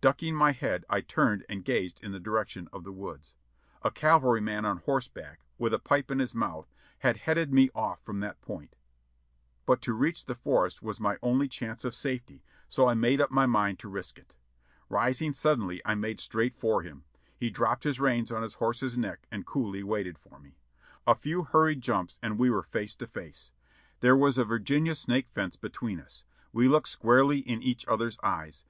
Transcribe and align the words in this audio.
Ducking 0.00 0.36
my 0.36 0.52
head 0.52 0.84
I 0.88 1.00
turned 1.00 1.44
and 1.48 1.64
gazed 1.64 1.98
in 2.04 2.12
the 2.12 2.20
direction 2.20 2.68
of 2.72 2.84
the 2.84 2.92
woods. 2.92 3.34
A 3.82 3.90
cavalryman 3.90 4.64
on 4.64 4.76
horseback, 4.76 5.40
with 5.58 5.74
a 5.74 5.80
pipe 5.80 6.08
in 6.08 6.20
his 6.20 6.36
mouth, 6.36 6.72
had 7.00 7.16
headed 7.16 7.52
me 7.52 7.68
ofif 7.70 7.98
from 7.98 8.20
that 8.20 8.40
point, 8.40 8.76
but 9.66 9.82
to 9.82 9.92
reach 9.92 10.26
the 10.26 10.36
forest 10.36 10.82
was 10.84 11.00
my 11.00 11.18
only 11.20 11.48
chance 11.48 11.84
of 11.84 11.96
safety, 11.96 12.44
so 12.68 12.86
I 12.86 12.94
made 12.94 13.20
up 13.20 13.32
my 13.32 13.44
mind 13.44 13.80
to 13.80 13.88
risk 13.88 14.20
it. 14.20 14.36
Rising 14.88 15.32
suddenly 15.32 15.82
I 15.84 15.96
made 15.96 16.20
straight 16.20 16.54
for 16.54 16.82
him. 16.82 17.02
He 17.36 17.50
dropped 17.50 17.82
his 17.82 17.98
reins 17.98 18.30
on 18.30 18.44
his 18.44 18.54
horse's 18.62 18.96
neck 18.96 19.26
and 19.32 19.44
coolly 19.44 19.82
waited 19.82 20.16
for 20.16 20.38
me. 20.38 20.58
A 21.08 21.16
few 21.16 21.42
hur 21.42 21.66
ried 21.66 21.80
jumps 21.80 22.20
and 22.22 22.38
we 22.38 22.50
were 22.50 22.62
face 22.62 22.94
to 22.94 23.08
face. 23.08 23.50
There 23.98 24.14
was 24.16 24.38
a 24.38 24.44
Virginia 24.44 24.94
snake 24.94 25.26
fence 25.34 25.56
between 25.56 25.98
us; 25.98 26.22
we 26.52 26.68
looked 26.68 26.86
squarely 26.86 27.40
in 27.40 27.60
each 27.64 27.84
other's 27.88 28.16
eyes. 28.22 28.64